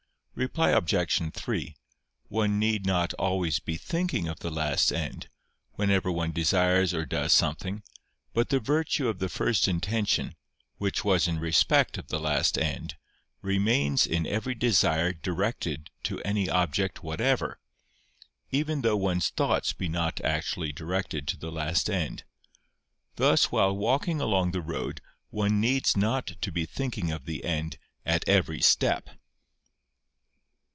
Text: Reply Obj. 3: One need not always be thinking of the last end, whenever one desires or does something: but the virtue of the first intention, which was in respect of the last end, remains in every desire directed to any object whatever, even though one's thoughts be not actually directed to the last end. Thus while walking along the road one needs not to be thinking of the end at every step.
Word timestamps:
Reply 0.33 0.69
Obj. 0.69 1.33
3: 1.33 1.75
One 2.29 2.57
need 2.57 2.85
not 2.85 3.13
always 3.15 3.59
be 3.59 3.75
thinking 3.75 4.27
of 4.29 4.39
the 4.39 4.49
last 4.49 4.91
end, 4.91 5.27
whenever 5.73 6.09
one 6.11 6.31
desires 6.31 6.93
or 6.95 7.05
does 7.05 7.31
something: 7.33 7.83
but 8.33 8.47
the 8.49 8.61
virtue 8.61 9.09
of 9.09 9.19
the 9.19 9.29
first 9.29 9.67
intention, 9.67 10.33
which 10.77 11.03
was 11.03 11.27
in 11.27 11.37
respect 11.37 11.97
of 11.97 12.07
the 12.07 12.19
last 12.19 12.57
end, 12.57 12.95
remains 13.41 14.07
in 14.07 14.25
every 14.25 14.55
desire 14.55 15.11
directed 15.11 15.91
to 16.03 16.19
any 16.21 16.49
object 16.49 17.03
whatever, 17.03 17.59
even 18.51 18.81
though 18.81 18.97
one's 18.97 19.29
thoughts 19.31 19.73
be 19.73 19.89
not 19.89 20.21
actually 20.21 20.71
directed 20.71 21.27
to 21.27 21.37
the 21.37 21.51
last 21.51 21.87
end. 21.89 22.23
Thus 23.17 23.51
while 23.51 23.75
walking 23.75 24.19
along 24.21 24.51
the 24.53 24.61
road 24.61 25.01
one 25.29 25.59
needs 25.59 25.95
not 25.97 26.27
to 26.39 26.51
be 26.53 26.65
thinking 26.65 27.11
of 27.11 27.25
the 27.25 27.43
end 27.43 27.77
at 28.07 28.27
every 28.29 28.61
step. 28.61 29.09